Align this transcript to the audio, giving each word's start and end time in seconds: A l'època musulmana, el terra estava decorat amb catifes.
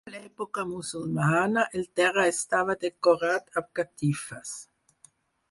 A 0.09 0.11
l'època 0.11 0.61
musulmana, 0.69 1.65
el 1.81 1.85
terra 1.99 2.25
estava 2.31 2.77
decorat 2.87 3.61
amb 3.63 3.71
catifes. 3.81 4.57